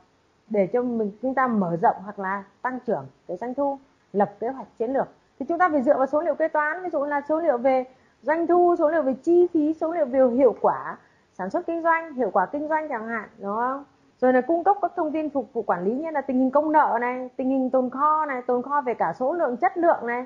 để 0.49 0.67
cho 0.67 0.83
mình, 0.83 1.11
chúng 1.23 1.35
ta 1.35 1.47
mở 1.47 1.77
rộng 1.83 1.97
hoặc 2.05 2.19
là 2.19 2.45
tăng 2.63 2.79
trưởng 2.87 3.07
cái 3.29 3.37
doanh 3.37 3.55
thu, 3.55 3.79
lập 4.13 4.33
kế 4.41 4.49
hoạch 4.49 4.79
chiến 4.79 4.93
lược. 4.93 5.09
Thì 5.39 5.47
chúng 5.47 5.59
ta 5.59 5.69
phải 5.69 5.83
dựa 5.83 5.97
vào 5.97 6.07
số 6.07 6.23
liệu 6.23 6.35
kế 6.35 6.49
toán, 6.49 6.83
ví 6.83 6.89
dụ 6.91 7.05
là 7.05 7.21
số 7.29 7.41
liệu 7.41 7.59
về 7.59 7.85
doanh 8.23 8.47
thu, 8.47 8.77
số 8.79 8.89
liệu 8.89 9.03
về 9.03 9.15
chi 9.15 9.47
phí, 9.53 9.75
số 9.81 9.93
liệu 9.93 10.07
về 10.07 10.21
hiệu 10.37 10.55
quả 10.61 10.97
sản 11.33 11.51
xuất 11.51 11.67
kinh 11.67 11.83
doanh, 11.83 12.15
hiệu 12.15 12.31
quả 12.33 12.47
kinh 12.47 12.69
doanh 12.69 12.89
chẳng 12.89 13.09
hạn, 13.09 13.29
đúng 13.39 13.57
không? 13.57 13.85
Rồi 14.21 14.33
là 14.33 14.41
cung 14.41 14.65
cấp 14.65 14.77
các 14.83 14.93
thông 14.97 15.13
tin 15.13 15.31
phục 15.31 15.53
vụ 15.53 15.63
quản 15.63 15.85
lý, 15.85 15.93
như 15.93 16.11
là 16.11 16.21
tình 16.21 16.39
hình 16.39 16.51
công 16.51 16.73
nợ 16.73 16.99
này, 17.01 17.29
tình 17.37 17.49
hình 17.49 17.71
tồn 17.71 17.91
kho 17.91 18.27
này, 18.27 18.43
tồn 18.43 18.63
kho 18.63 18.81
về 18.81 18.95
cả 18.95 19.13
số 19.19 19.33
lượng, 19.33 19.57
chất 19.57 19.77
lượng 19.77 20.07
này 20.07 20.25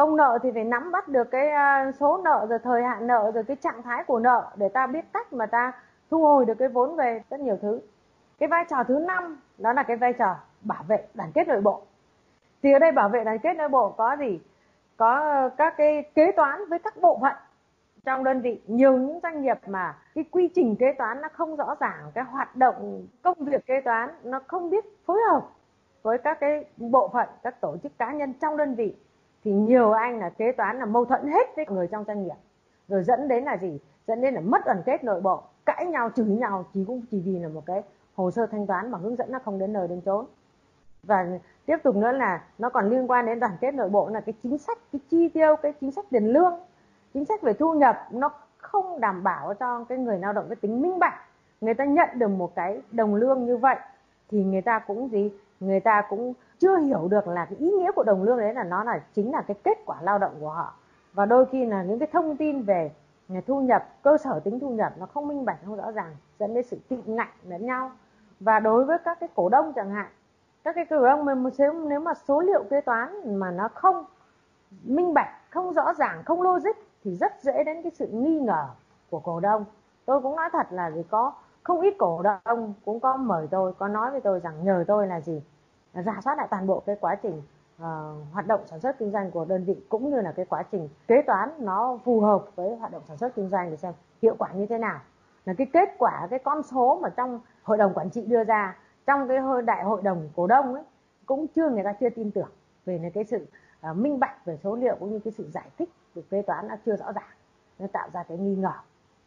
công 0.00 0.16
nợ 0.16 0.38
thì 0.42 0.50
phải 0.54 0.64
nắm 0.64 0.92
bắt 0.92 1.08
được 1.08 1.30
cái 1.30 1.48
à, 1.48 1.92
số 2.00 2.20
nợ 2.24 2.46
rồi 2.50 2.58
thời 2.58 2.82
hạn 2.82 3.06
nợ 3.06 3.30
rồi 3.34 3.44
cái 3.44 3.56
trạng 3.56 3.82
thái 3.82 4.04
của 4.04 4.18
nợ 4.18 4.50
để 4.56 4.68
ta 4.68 4.86
biết 4.86 5.04
cách 5.12 5.32
mà 5.32 5.46
ta 5.46 5.72
thu 6.10 6.22
hồi 6.22 6.44
được 6.44 6.54
cái 6.58 6.68
vốn 6.68 6.96
về 6.96 7.22
rất 7.30 7.40
nhiều 7.40 7.58
thứ. 7.62 7.80
Cái 8.38 8.48
vai 8.48 8.64
trò 8.70 8.84
thứ 8.84 8.98
năm, 8.98 9.40
đó 9.58 9.72
là 9.72 9.82
cái 9.82 9.96
vai 9.96 10.12
trò 10.12 10.36
bảo 10.62 10.82
vệ 10.88 11.06
đoàn 11.14 11.30
kết 11.34 11.48
nội 11.48 11.60
bộ. 11.60 11.82
Thì 12.62 12.72
ở 12.72 12.78
đây 12.78 12.92
bảo 12.92 13.08
vệ 13.08 13.24
đoàn 13.24 13.38
kết 13.38 13.54
nội 13.54 13.68
bộ 13.68 13.90
có 13.90 14.16
gì? 14.20 14.40
Có 14.96 15.48
các 15.56 15.74
cái 15.76 16.02
kế 16.14 16.32
toán 16.32 16.68
với 16.68 16.78
các 16.78 16.94
bộ 17.00 17.18
phận 17.20 17.34
trong 18.04 18.24
đơn 18.24 18.40
vị. 18.40 18.62
Nhiều 18.66 18.98
những 18.98 19.20
doanh 19.22 19.42
nghiệp 19.42 19.58
mà 19.66 19.96
cái 20.14 20.24
quy 20.30 20.50
trình 20.54 20.76
kế 20.76 20.92
toán 20.98 21.20
nó 21.20 21.28
không 21.32 21.56
rõ 21.56 21.74
ràng, 21.80 22.10
cái 22.14 22.24
hoạt 22.24 22.56
động 22.56 23.06
công 23.22 23.38
việc 23.38 23.66
kế 23.66 23.80
toán 23.80 24.10
nó 24.22 24.40
không 24.46 24.70
biết 24.70 24.84
phối 25.06 25.18
hợp 25.30 25.42
với 26.02 26.18
các 26.18 26.40
cái 26.40 26.64
bộ 26.76 27.08
phận, 27.08 27.28
các 27.42 27.60
tổ 27.60 27.76
chức 27.82 27.98
cá 27.98 28.12
nhân 28.12 28.32
trong 28.40 28.56
đơn 28.56 28.74
vị 28.74 28.96
thì 29.44 29.52
nhiều 29.52 29.92
anh 29.92 30.18
là 30.18 30.30
kế 30.30 30.52
toán 30.52 30.78
là 30.78 30.84
mâu 30.84 31.04
thuẫn 31.04 31.26
hết 31.26 31.56
với 31.56 31.66
người 31.68 31.86
trong 31.86 32.04
doanh 32.04 32.22
nghiệp. 32.22 32.34
Rồi 32.88 33.04
dẫn 33.04 33.28
đến 33.28 33.44
là 33.44 33.56
gì? 33.56 33.80
Dẫn 34.06 34.20
đến 34.20 34.34
là 34.34 34.40
mất 34.40 34.62
đoàn 34.66 34.82
kết 34.86 35.04
nội 35.04 35.20
bộ, 35.20 35.42
cãi 35.66 35.86
nhau, 35.86 36.10
chửi 36.16 36.26
nhau, 36.26 36.64
chỉ 36.74 36.84
cũng 36.86 37.02
chỉ 37.10 37.20
vì 37.20 37.38
là 37.38 37.48
một 37.48 37.66
cái 37.66 37.82
hồ 38.14 38.30
sơ 38.30 38.46
thanh 38.46 38.66
toán 38.66 38.90
mà 38.90 38.98
hướng 38.98 39.16
dẫn 39.16 39.32
nó 39.32 39.38
không 39.44 39.58
đến 39.58 39.72
nơi 39.72 39.88
đến 39.88 40.00
chốn. 40.00 40.26
Và 41.02 41.26
tiếp 41.66 41.76
tục 41.82 41.96
nữa 41.96 42.12
là 42.12 42.44
nó 42.58 42.68
còn 42.68 42.90
liên 42.90 43.10
quan 43.10 43.26
đến 43.26 43.40
đoàn 43.40 43.52
kết 43.60 43.74
nội 43.74 43.88
bộ, 43.88 44.08
là 44.08 44.20
cái 44.20 44.32
chính 44.42 44.58
sách, 44.58 44.78
cái 44.92 45.00
chi 45.10 45.28
tiêu, 45.28 45.56
cái 45.56 45.72
chính 45.80 45.92
sách 45.92 46.04
tiền 46.10 46.26
lương, 46.26 46.60
chính 47.14 47.24
sách 47.24 47.42
về 47.42 47.52
thu 47.52 47.74
nhập 47.74 47.96
nó 48.10 48.30
không 48.56 49.00
đảm 49.00 49.22
bảo 49.22 49.54
cho 49.54 49.84
cái 49.84 49.98
người 49.98 50.18
lao 50.18 50.32
động 50.32 50.44
cái 50.48 50.56
tính 50.56 50.82
minh 50.82 50.98
bạch. 50.98 51.14
Người 51.60 51.74
ta 51.74 51.84
nhận 51.84 52.08
được 52.14 52.28
một 52.28 52.54
cái 52.54 52.82
đồng 52.92 53.14
lương 53.14 53.46
như 53.46 53.56
vậy 53.56 53.76
thì 54.28 54.44
người 54.44 54.62
ta 54.62 54.78
cũng 54.78 55.08
gì? 55.08 55.32
Người 55.60 55.80
ta 55.80 56.02
cũng 56.08 56.32
chưa 56.60 56.76
hiểu 56.76 57.08
được 57.08 57.28
là 57.28 57.44
cái 57.44 57.58
ý 57.58 57.70
nghĩa 57.70 57.92
của 57.92 58.02
đồng 58.02 58.22
lương 58.22 58.38
đấy 58.38 58.54
là 58.54 58.64
nó 58.64 58.84
là 58.84 59.00
chính 59.14 59.32
là 59.32 59.42
cái 59.42 59.56
kết 59.64 59.78
quả 59.86 59.96
lao 60.02 60.18
động 60.18 60.32
của 60.40 60.50
họ. 60.50 60.74
Và 61.12 61.26
đôi 61.26 61.46
khi 61.46 61.66
là 61.66 61.82
những 61.82 61.98
cái 61.98 62.08
thông 62.12 62.36
tin 62.36 62.62
về 62.62 62.90
thu 63.46 63.60
nhập, 63.60 63.88
cơ 64.02 64.18
sở 64.18 64.40
tính 64.40 64.60
thu 64.60 64.68
nhập 64.68 64.92
nó 64.98 65.06
không 65.06 65.28
minh 65.28 65.44
bạch, 65.44 65.58
không 65.66 65.76
rõ 65.76 65.90
ràng, 65.90 66.16
dẫn 66.38 66.54
đến 66.54 66.64
sự 66.64 66.78
tị 66.88 66.96
ngạnh 67.06 67.32
lẫn 67.48 67.66
nhau. 67.66 67.90
Và 68.40 68.60
đối 68.60 68.84
với 68.84 68.98
các 69.04 69.20
cái 69.20 69.28
cổ 69.34 69.48
đông 69.48 69.72
chẳng 69.72 69.90
hạn, 69.90 70.06
các 70.64 70.74
cái 70.74 70.84
cổ 70.90 71.04
đông 71.04 71.24
mình 71.24 71.50
nếu 71.88 72.00
mà 72.00 72.14
số 72.14 72.40
liệu 72.40 72.64
kế 72.70 72.80
toán 72.80 73.38
mà 73.38 73.50
nó 73.50 73.68
không 73.68 74.04
minh 74.82 75.14
bạch, 75.14 75.50
không 75.50 75.72
rõ 75.72 75.94
ràng, 75.94 76.22
không 76.24 76.42
logic 76.42 76.76
thì 77.04 77.16
rất 77.16 77.32
dễ 77.42 77.64
đến 77.64 77.82
cái 77.82 77.92
sự 77.94 78.06
nghi 78.06 78.40
ngờ 78.40 78.66
của 79.10 79.20
cổ 79.20 79.40
đông. 79.40 79.64
Tôi 80.06 80.20
cũng 80.20 80.36
nói 80.36 80.48
thật 80.52 80.66
là 80.70 80.90
gì 80.90 81.02
có 81.10 81.32
không 81.62 81.80
ít 81.80 81.94
cổ 81.98 82.22
đông 82.22 82.74
cũng 82.84 83.00
có 83.00 83.16
mời 83.16 83.48
tôi, 83.50 83.72
có 83.78 83.88
nói 83.88 84.10
với 84.10 84.20
tôi 84.20 84.40
rằng 84.40 84.64
nhờ 84.64 84.84
tôi 84.86 85.06
là 85.06 85.20
gì? 85.20 85.42
Giả 85.94 86.20
soát 86.24 86.38
lại 86.38 86.46
toàn 86.50 86.66
bộ 86.66 86.82
cái 86.86 86.96
quá 87.00 87.14
trình 87.14 87.42
uh, 87.82 87.86
hoạt 88.32 88.46
động 88.46 88.60
sản 88.66 88.80
xuất 88.80 88.98
kinh 88.98 89.10
doanh 89.10 89.30
của 89.30 89.44
đơn 89.44 89.64
vị 89.64 89.76
cũng 89.88 90.10
như 90.10 90.20
là 90.20 90.32
cái 90.32 90.46
quá 90.46 90.62
trình 90.72 90.88
kế 91.08 91.22
toán 91.22 91.50
nó 91.58 91.98
phù 92.04 92.20
hợp 92.20 92.44
với 92.56 92.76
hoạt 92.76 92.92
động 92.92 93.02
sản 93.08 93.16
xuất 93.16 93.34
kinh 93.34 93.48
doanh 93.48 93.70
để 93.70 93.76
xem 93.76 93.92
hiệu 94.22 94.34
quả 94.38 94.48
như 94.52 94.66
thế 94.66 94.78
nào. 94.78 95.00
Là 95.44 95.54
cái 95.58 95.66
kết 95.72 95.88
quả 95.98 96.26
cái 96.30 96.38
con 96.38 96.62
số 96.62 96.98
mà 97.02 97.08
trong 97.08 97.40
hội 97.62 97.78
đồng 97.78 97.94
quản 97.94 98.10
trị 98.10 98.26
đưa 98.26 98.44
ra 98.44 98.76
trong 99.06 99.28
cái 99.28 99.38
đại 99.64 99.84
hội 99.84 100.02
đồng 100.02 100.28
cổ 100.36 100.46
đông 100.46 100.74
ấy 100.74 100.84
cũng 101.26 101.46
chưa 101.54 101.70
người 101.70 101.84
ta 101.84 101.92
chưa 101.92 102.10
tin 102.10 102.30
tưởng 102.30 102.50
về 102.86 103.10
cái 103.14 103.24
sự 103.24 103.46
uh, 103.90 103.96
minh 103.96 104.20
bạch 104.20 104.44
về 104.44 104.58
số 104.62 104.76
liệu 104.76 104.96
cũng 105.00 105.10
như 105.10 105.18
cái 105.24 105.32
sự 105.32 105.50
giải 105.50 105.70
thích 105.78 105.90
của 106.14 106.22
kế 106.30 106.42
toán 106.42 106.68
nó 106.68 106.74
chưa 106.86 106.96
rõ 106.96 107.12
ràng 107.12 107.30
nó 107.78 107.86
tạo 107.92 108.08
ra 108.12 108.22
cái 108.22 108.38
nghi 108.38 108.54
ngờ. 108.54 108.72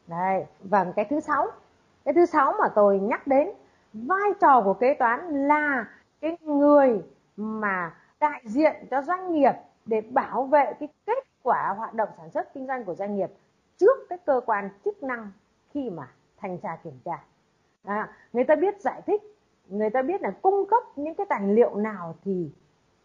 Đây 0.08 0.46
và 0.64 0.92
cái 0.96 1.06
thứ 1.10 1.20
sáu 1.20 1.48
cái 2.06 2.14
thứ 2.14 2.26
sáu 2.26 2.54
mà 2.60 2.68
tôi 2.76 3.00
nhắc 3.00 3.28
đến 3.28 3.50
vai 3.94 4.32
trò 4.42 4.62
của 4.62 4.74
kế 4.74 4.94
toán 4.94 5.48
là 5.48 5.86
cái 6.24 6.38
người 6.42 7.04
mà 7.38 7.96
đại 8.20 8.42
diện 8.46 8.76
cho 8.92 9.02
doanh 9.02 9.34
nghiệp 9.34 9.54
để 9.86 10.02
bảo 10.02 10.44
vệ 10.44 10.74
cái 10.80 10.90
kết 11.06 11.28
quả 11.42 11.74
hoạt 11.78 11.94
động 11.94 12.10
sản 12.18 12.30
xuất 12.30 12.54
kinh 12.54 12.68
doanh 12.68 12.86
của 12.86 12.96
doanh 12.96 13.16
nghiệp 13.16 13.30
trước 13.78 13.98
cái 14.10 14.18
cơ 14.26 14.42
quan 14.46 14.70
chức 14.86 15.04
năng 15.04 15.32
khi 15.70 15.90
mà 15.90 16.08
thanh 16.38 16.58
tra 16.58 16.76
kiểm 16.84 17.00
tra. 17.06 17.24
À, 17.84 18.14
người 18.34 18.44
ta 18.44 18.56
biết 18.56 18.82
giải 18.82 19.02
thích 19.06 19.22
người 19.68 19.90
ta 19.90 20.02
biết 20.02 20.22
là 20.22 20.32
cung 20.42 20.66
cấp 20.70 20.84
những 20.96 21.16
cái 21.16 21.26
tài 21.30 21.48
liệu 21.48 21.76
nào 21.76 22.16
thì 22.24 22.52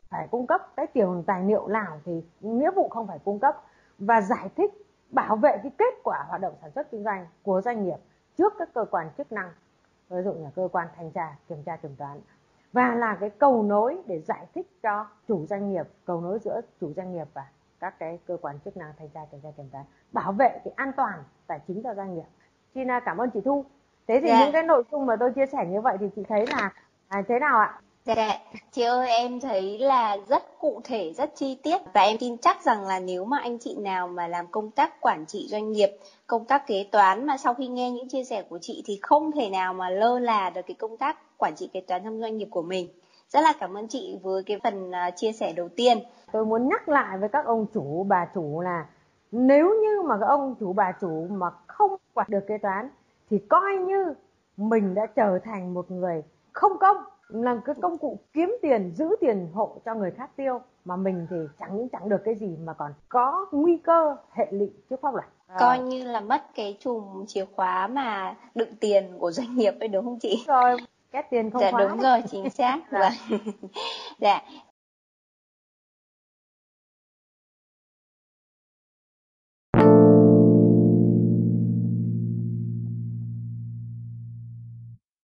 phải 0.09 0.29
cung 0.31 0.47
cấp 0.47 0.73
cái 0.77 0.87
tiểu 0.87 1.25
tài 1.27 1.45
liệu 1.45 1.69
nào 1.69 2.01
thì 2.05 2.23
nghĩa 2.41 2.71
vụ 2.71 2.89
không 2.89 3.07
phải 3.07 3.19
cung 3.25 3.39
cấp 3.39 3.63
và 3.99 4.21
giải 4.21 4.49
thích 4.57 4.73
bảo 5.11 5.37
vệ 5.37 5.59
cái 5.63 5.73
kết 5.79 5.95
quả 6.05 6.25
hoạt 6.29 6.41
động 6.41 6.55
sản 6.61 6.71
xuất 6.75 6.91
kinh 6.91 7.05
doanh 7.05 7.27
của 7.43 7.61
doanh 7.65 7.85
nghiệp 7.85 7.97
trước 8.39 8.53
các 8.59 8.75
cơ 8.75 8.85
quan 8.91 9.11
chức 9.19 9.33
năng. 9.33 9.51
Ví 10.09 10.23
dụ 10.25 10.35
là 10.39 10.51
cơ 10.57 10.69
quan 10.73 10.89
thanh 10.97 11.11
tra 11.11 11.37
kiểm 11.49 11.63
tra 11.63 11.77
kiểm 11.77 11.97
toán 11.97 12.21
và 12.73 12.95
là 12.95 13.17
cái 13.21 13.31
cầu 13.31 13.63
nối 13.63 13.99
để 14.07 14.21
giải 14.21 14.47
thích 14.55 14.67
cho 14.83 15.07
chủ 15.29 15.47
doanh 15.47 15.73
nghiệp 15.73 15.87
cầu 16.05 16.21
nối 16.21 16.39
giữa 16.39 16.61
chủ 16.81 16.93
doanh 16.97 17.13
nghiệp 17.13 17.27
và 17.35 17.47
các 17.81 17.99
cái 17.99 18.19
cơ 18.27 18.37
quan 18.43 18.59
chức 18.65 18.77
năng 18.77 18.93
thanh 18.99 19.09
tra 19.09 19.21
kiểm 19.31 19.41
tra 19.41 19.49
kiểm 19.57 19.69
toán 19.73 19.85
bảo 20.13 20.33
vệ 20.33 20.61
cái 20.65 20.73
an 20.77 20.93
toàn 20.97 21.25
tài 21.47 21.61
chính 21.69 21.83
cho 21.83 21.95
doanh 21.95 22.15
nghiệp 22.15 22.27
xin 22.75 22.89
cảm 23.05 23.19
ơn 23.19 23.31
chị 23.31 23.41
thu 23.45 23.65
thế 24.09 24.21
thì 24.23 24.29
yeah. 24.29 24.39
Dạ. 24.39 24.45
những 24.45 24.53
cái 24.53 24.63
nội 24.63 24.83
dung 24.93 25.07
mà 25.07 25.17
tôi 25.17 25.33
chia 25.33 25.47
sẻ 25.47 25.67
như 25.67 25.81
vậy 25.81 25.97
thì 26.01 26.07
chị 26.17 26.23
thấy 26.29 26.47
là 26.47 26.73
à, 27.09 27.23
thế 27.29 27.39
nào 27.39 27.59
ạ 27.59 27.81
Dạ, 28.17 28.39
chị 28.73 28.83
ơi 28.83 29.09
em 29.09 29.41
thấy 29.41 29.79
là 29.79 30.17
rất 30.29 30.43
cụ 30.59 30.81
thể, 30.85 31.13
rất 31.17 31.31
chi 31.35 31.59
tiết 31.63 31.79
và 31.95 32.01
em 32.01 32.17
tin 32.21 32.39
chắc 32.39 32.63
rằng 32.63 32.87
là 32.87 33.01
nếu 33.01 33.25
mà 33.25 33.39
anh 33.43 33.59
chị 33.59 33.77
nào 33.79 34.09
mà 34.09 34.29
làm 34.29 34.47
công 34.47 34.71
tác 34.71 35.01
quản 35.01 35.27
trị 35.27 35.47
doanh 35.51 35.73
nghiệp, 35.73 35.89
công 36.27 36.45
tác 36.45 36.67
kế 36.67 36.89
toán 36.93 37.27
mà 37.27 37.37
sau 37.37 37.55
khi 37.55 37.69
nghe 37.69 37.91
những 37.91 38.09
chia 38.09 38.25
sẻ 38.25 38.43
của 38.43 38.59
chị 38.63 38.83
thì 38.87 38.99
không 39.03 39.33
thể 39.33 39.51
nào 39.51 39.75
mà 39.75 39.91
lơ 39.91 40.19
là 40.19 40.51
được 40.51 40.61
cái 40.67 40.75
công 40.75 40.97
tác 40.97 41.17
quản 41.39 41.57
trị 41.57 41.71
kế 41.73 41.81
toán 41.81 42.05
trong 42.05 42.21
doanh 42.21 42.37
nghiệp 42.37 42.49
của 42.51 42.63
mình. 42.63 42.89
Rất 43.29 43.41
là 43.41 43.53
cảm 43.61 43.77
ơn 43.77 43.89
chị 43.89 44.19
với 44.23 44.43
cái 44.47 44.61
phần 44.65 44.93
à, 44.93 45.11
chia 45.11 45.33
sẻ 45.33 45.53
đầu 45.53 45.69
tiên. 45.69 45.99
Tôi 46.33 46.47
muốn 46.47 46.69
nhắc 46.69 46.89
lại 46.89 47.19
với 47.19 47.29
các 47.29 47.45
ông 47.47 47.67
chủ, 47.75 48.07
bà 48.09 48.29
chủ 48.35 48.61
là 48.61 48.87
nếu 49.33 49.75
như 49.83 50.03
mà 50.03 50.19
các 50.21 50.27
ông 50.27 50.55
chủ, 50.61 50.73
bà 50.73 50.93
chủ 51.01 51.27
mà 51.31 51.47
không 51.67 51.91
quản 52.15 52.27
được 52.31 52.45
kế 52.49 52.59
toán 52.59 52.89
thì 53.31 53.39
coi 53.49 53.77
như 53.77 54.15
mình 54.57 54.95
đã 54.95 55.07
trở 55.07 55.39
thành 55.45 55.75
một 55.75 55.91
người 55.91 56.23
không 56.53 56.79
công 56.81 56.97
là 57.29 57.61
cái 57.65 57.75
công 57.83 57.99
cụ 57.99 58.19
kiếm 58.33 58.57
tiền 58.63 58.93
giữ 58.95 59.17
tiền 59.21 59.49
hộ 59.55 59.81
cho 59.85 59.95
người 59.95 60.11
khác 60.11 60.31
tiêu 60.37 60.61
mà 60.85 60.97
mình 60.97 61.27
thì 61.31 61.37
chẳng 61.59 61.77
những 61.77 61.89
chẳng 61.89 62.09
được 62.09 62.21
cái 62.25 62.35
gì 62.35 62.57
mà 62.65 62.73
còn 62.73 62.93
có 63.09 63.47
nguy 63.53 63.77
cơ 63.77 64.17
hệ 64.33 64.47
lụy 64.51 64.71
trước 64.91 65.01
pháp 65.03 65.15
luật. 65.15 65.27
À. 65.47 65.57
coi 65.59 65.79
như 65.79 66.05
là 66.05 66.21
mất 66.21 66.55
cái 66.55 66.77
chùm 66.81 67.27
chìa 67.27 67.45
khóa 67.45 67.87
mà 67.87 68.37
đựng 68.55 68.77
tiền 68.81 69.19
của 69.19 69.31
doanh 69.31 69.57
nghiệp 69.57 69.75
ấy 69.81 69.89
đúng 69.89 70.05
không 70.05 70.19
chị? 70.19 70.45
Rồi 70.47 70.77
két 71.13 71.27
tiền 71.31 71.51
không 71.51 71.61
dạ 71.63 71.71
khóa 71.71 71.81
đúng 71.81 71.99
rồi 72.01 72.23
chính 72.31 72.51
xác. 72.51 72.79
Dạ. 72.91 73.11
vâng. 73.31 73.39
Dạ 74.19 74.41